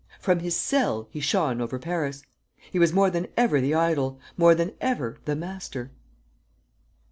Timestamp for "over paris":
1.61-2.23